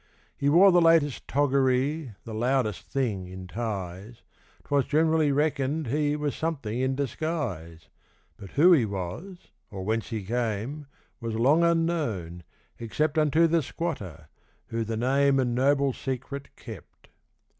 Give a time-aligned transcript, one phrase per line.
[0.35, 4.23] He wore the latest toggery, The loudest thing in ties
[4.63, 7.87] 'Twas generally reckoned he Was something in disguise.
[8.35, 9.37] But who he was,
[9.69, 10.87] or whence he came,
[11.19, 12.41] Was long unknown,
[12.79, 14.27] except Unto the squatter,
[14.69, 17.09] who the name And noble secret kept.